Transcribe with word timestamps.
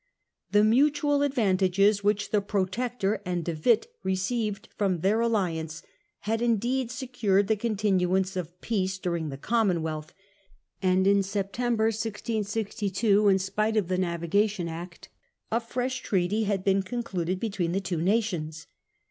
The 0.51 0.63
mutual 0.63 1.21
advantages 1.21 2.03
which 2.03 2.31
the 2.31 2.41
Protector 2.41 3.21
and 3.23 3.47
l)e 3.47 3.55
Witt 3.63 3.85
received 4.01 4.67
from 4.75 5.01
their 5.01 5.19
alliance 5.21 5.83
had 6.21 6.41
indeed 6.41 6.89
secured 6.89 7.45
the 7.47 7.55
continuance 7.55 8.35
of 8.35 8.59
peace 8.61 8.97
during 8.97 9.29
the 9.29 9.37
Commonwealth; 9.37 10.11
and 10.81 11.05
in 11.05 11.21
Sep 11.21 11.49
September 11.55 11.91
tcmber 11.91 12.05
1662, 12.13 13.27
in 13.27 13.37
spite 13.37 13.77
of 13.77 13.89
the 13.89 13.99
Navigation 13.99 14.67
Act, 14.67 15.09
166a. 15.51 15.55
a 15.55 15.55
f 15.63 15.77
res 15.77 15.91
h 15.93 16.01
treaty 16.01 16.43
had 16.45 16.63
been 16.63 16.81
concluded 16.81 17.39
between 17.39 17.71
the 17.71 17.79
two 17.79 18.01
nations. 18.01 18.65